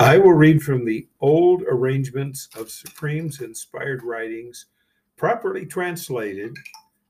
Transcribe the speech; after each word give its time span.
I 0.00 0.18
will 0.18 0.32
read 0.32 0.60
from 0.60 0.84
the 0.84 1.06
old 1.20 1.62
arrangements 1.62 2.48
of 2.56 2.66
Supreme's 2.66 3.40
inspired 3.40 4.02
writings, 4.02 4.66
properly 5.16 5.66
translated, 5.66 6.56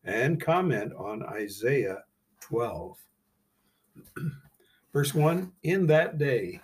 and 0.05 0.39
comment 0.39 0.93
on 0.93 1.23
Isaiah 1.23 2.05
12. 2.41 2.99
Verse 4.93 5.15
1 5.15 5.51
In 5.63 5.87
that 5.87 6.19
day 6.19 6.61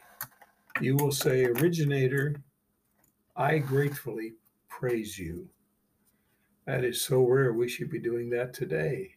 you 0.82 0.94
will 0.96 1.10
say, 1.10 1.46
Originator, 1.46 2.42
I 3.34 3.56
gratefully 3.58 4.34
praise 4.68 5.18
you. 5.18 5.48
That 6.66 6.84
is 6.84 7.00
so 7.00 7.22
rare. 7.22 7.54
We 7.54 7.68
should 7.68 7.90
be 7.90 7.98
doing 7.98 8.28
that 8.30 8.52
today. 8.52 9.14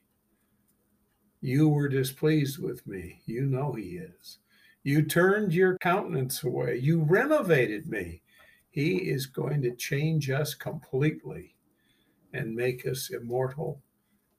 You 1.41 1.67
were 1.67 1.89
displeased 1.89 2.63
with 2.63 2.87
me. 2.87 3.21
You 3.25 3.45
know 3.45 3.73
he 3.73 3.97
is. 3.97 4.39
You 4.83 5.03
turned 5.03 5.53
your 5.53 5.77
countenance 5.77 6.43
away. 6.43 6.77
You 6.77 7.01
renovated 7.01 7.87
me. 7.87 8.21
He 8.69 8.97
is 8.97 9.25
going 9.25 9.61
to 9.61 9.75
change 9.75 10.29
us 10.29 10.53
completely 10.53 11.55
and 12.33 12.55
make 12.55 12.85
us 12.85 13.09
immortal 13.11 13.81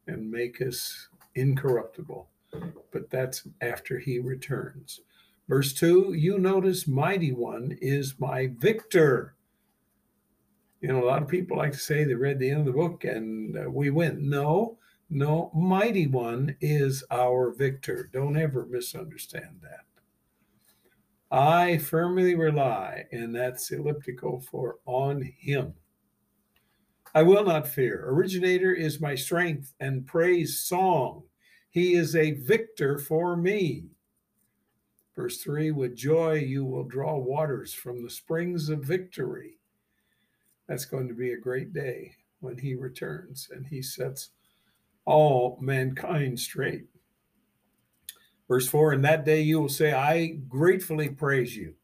and 0.06 0.30
make 0.30 0.60
us 0.60 1.08
incorruptible. 1.34 2.28
But 2.92 3.10
that's 3.10 3.48
after 3.62 3.98
he 3.98 4.18
returns. 4.18 5.00
Verse 5.48 5.72
2 5.72 6.14
You 6.14 6.38
notice, 6.38 6.86
Mighty 6.86 7.32
One 7.32 7.76
is 7.80 8.18
my 8.18 8.50
victor. 8.58 9.34
You 10.80 10.88
know, 10.88 11.02
a 11.02 11.06
lot 11.06 11.22
of 11.22 11.28
people 11.28 11.56
like 11.56 11.72
to 11.72 11.78
say 11.78 12.04
they 12.04 12.14
read 12.14 12.38
the 12.38 12.50
end 12.50 12.60
of 12.60 12.66
the 12.66 12.72
book 12.72 13.04
and 13.04 13.56
uh, 13.56 13.70
we 13.70 13.90
win. 13.90 14.28
No, 14.28 14.78
no, 15.08 15.50
Mighty 15.54 16.06
One 16.06 16.56
is 16.60 17.02
our 17.10 17.50
victor. 17.50 18.10
Don't 18.12 18.36
ever 18.36 18.66
misunderstand 18.66 19.60
that. 19.62 19.84
I 21.34 21.78
firmly 21.78 22.36
rely, 22.36 23.06
and 23.10 23.34
that's 23.34 23.72
elliptical 23.72 24.38
for 24.40 24.76
on 24.86 25.32
him. 25.36 25.74
I 27.12 27.24
will 27.24 27.42
not 27.42 27.66
fear. 27.66 28.04
Originator 28.06 28.72
is 28.72 29.00
my 29.00 29.16
strength 29.16 29.74
and 29.80 30.06
praise 30.06 30.60
song. 30.60 31.24
He 31.70 31.94
is 31.94 32.14
a 32.14 32.34
victor 32.34 32.98
for 32.98 33.36
me. 33.36 33.86
Verse 35.16 35.42
3 35.42 35.72
With 35.72 35.96
joy 35.96 36.34
you 36.34 36.64
will 36.64 36.84
draw 36.84 37.18
waters 37.18 37.74
from 37.74 38.04
the 38.04 38.10
springs 38.10 38.68
of 38.68 38.84
victory. 38.84 39.58
That's 40.68 40.84
going 40.84 41.08
to 41.08 41.14
be 41.14 41.32
a 41.32 41.36
great 41.36 41.72
day 41.72 42.12
when 42.38 42.58
he 42.58 42.76
returns 42.76 43.48
and 43.50 43.66
he 43.66 43.82
sets 43.82 44.30
all 45.04 45.58
mankind 45.60 46.38
straight. 46.38 46.86
Verse 48.48 48.68
4 48.68 48.92
And 48.92 49.04
that 49.04 49.24
day 49.24 49.40
you 49.40 49.60
will 49.60 49.68
say, 49.68 49.92
I 49.92 50.38
gratefully 50.48 51.08
praise 51.08 51.56
you. 51.56 51.74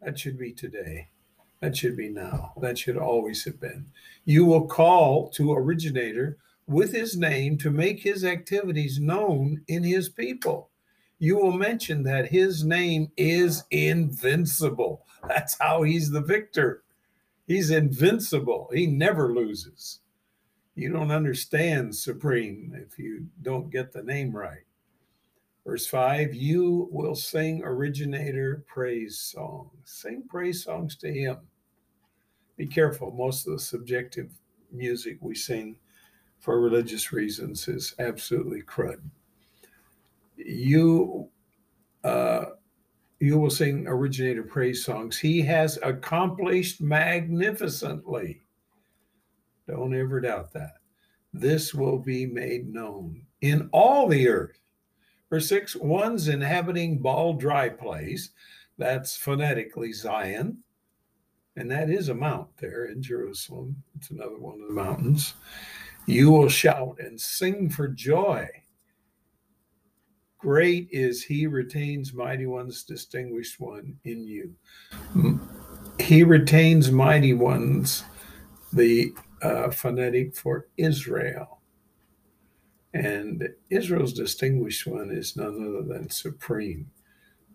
That 0.00 0.18
should 0.18 0.38
be 0.38 0.52
today. 0.52 1.08
That 1.60 1.76
should 1.76 1.96
be 1.96 2.08
now. 2.08 2.52
That 2.60 2.78
should 2.78 2.96
always 2.96 3.44
have 3.44 3.60
been. 3.60 3.86
You 4.24 4.44
will 4.44 4.66
call 4.66 5.28
to 5.30 5.52
originator 5.52 6.38
with 6.66 6.92
his 6.92 7.16
name 7.16 7.58
to 7.58 7.70
make 7.70 8.00
his 8.02 8.24
activities 8.24 9.00
known 9.00 9.62
in 9.66 9.82
his 9.82 10.08
people. 10.08 10.70
You 11.18 11.36
will 11.36 11.52
mention 11.52 12.04
that 12.04 12.30
his 12.30 12.62
name 12.64 13.10
is 13.16 13.64
invincible. 13.70 15.04
That's 15.26 15.58
how 15.58 15.82
he's 15.82 16.10
the 16.10 16.20
victor. 16.20 16.84
He's 17.48 17.70
invincible. 17.70 18.70
He 18.72 18.86
never 18.86 19.32
loses. 19.34 20.00
You 20.76 20.92
don't 20.92 21.10
understand 21.10 21.96
Supreme 21.96 22.72
if 22.76 23.00
you 23.00 23.26
don't 23.42 23.70
get 23.70 23.92
the 23.92 24.02
name 24.02 24.36
right. 24.36 24.67
Verse 25.68 25.86
5 25.86 26.34
You 26.34 26.88
will 26.90 27.14
sing 27.14 27.60
originator 27.62 28.64
praise 28.66 29.18
songs. 29.18 29.70
Sing 29.84 30.22
praise 30.26 30.64
songs 30.64 30.96
to 30.96 31.12
him. 31.12 31.36
Be 32.56 32.66
careful. 32.66 33.10
Most 33.10 33.46
of 33.46 33.52
the 33.52 33.58
subjective 33.58 34.30
music 34.72 35.18
we 35.20 35.34
sing 35.34 35.76
for 36.38 36.62
religious 36.62 37.12
reasons 37.12 37.68
is 37.68 37.94
absolutely 37.98 38.62
crud. 38.62 38.98
You 40.38 41.28
uh, 42.02 42.46
you 43.20 43.38
will 43.38 43.50
sing 43.50 43.86
originator 43.86 44.44
praise 44.44 44.82
songs. 44.82 45.18
He 45.18 45.42
has 45.42 45.78
accomplished 45.82 46.80
magnificently. 46.80 48.40
Don't 49.68 49.94
ever 49.94 50.22
doubt 50.22 50.50
that. 50.54 50.76
This 51.34 51.74
will 51.74 51.98
be 51.98 52.24
made 52.24 52.72
known 52.72 53.26
in 53.42 53.68
all 53.70 54.08
the 54.08 54.28
earth. 54.28 54.58
Verse 55.30 55.48
6 55.48 55.76
one's 55.76 56.28
inhabiting 56.28 56.98
bald 56.98 57.40
dry 57.40 57.68
place. 57.68 58.30
That's 58.78 59.16
phonetically 59.16 59.92
Zion. 59.92 60.58
And 61.56 61.70
that 61.70 61.90
is 61.90 62.08
a 62.08 62.14
mount 62.14 62.48
there 62.58 62.86
in 62.86 63.02
Jerusalem. 63.02 63.82
It's 63.96 64.10
another 64.10 64.38
one 64.38 64.60
of 64.60 64.68
the 64.68 64.74
mountains. 64.74 65.34
You 66.06 66.30
will 66.30 66.48
shout 66.48 66.98
and 67.00 67.20
sing 67.20 67.68
for 67.68 67.88
joy. 67.88 68.48
Great 70.38 70.88
is 70.92 71.22
he 71.22 71.48
retains 71.48 72.14
mighty 72.14 72.46
ones, 72.46 72.84
distinguished 72.84 73.58
one 73.58 73.96
in 74.04 74.24
you. 74.24 74.54
He 75.98 76.22
retains 76.22 76.92
mighty 76.92 77.34
ones, 77.34 78.04
the 78.72 79.12
uh, 79.42 79.70
phonetic 79.70 80.36
for 80.36 80.68
Israel. 80.76 81.57
And 82.94 83.48
Israel's 83.70 84.12
distinguished 84.12 84.86
one 84.86 85.10
is 85.10 85.36
none 85.36 85.54
other 85.66 85.82
than 85.82 86.10
supreme, 86.10 86.90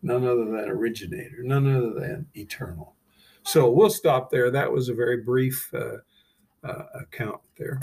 none 0.01 0.25
other 0.25 0.45
than 0.45 0.69
originator, 0.69 1.41
none 1.43 1.73
other 1.73 1.93
than 1.93 2.27
eternal. 2.35 2.95
So 3.43 3.69
we'll 3.69 3.89
stop 3.89 4.29
there. 4.29 4.51
That 4.51 4.71
was 4.71 4.89
a 4.89 4.93
very 4.93 5.17
brief 5.17 5.73
uh, 5.73 5.97
uh, 6.63 6.83
account 7.01 7.41
there. 7.57 7.81